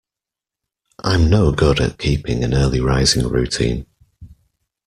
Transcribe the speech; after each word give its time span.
I'm 1.03 1.29
no 1.29 1.51
good 1.51 1.79
at 1.79 1.99
keeping 1.99 2.43
an 2.43 2.55
early 2.55 2.79
rising 2.81 3.27
routine. 3.27 3.85